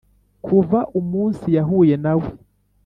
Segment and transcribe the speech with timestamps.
[0.45, 2.29] kuva umunsi yahuye nawe,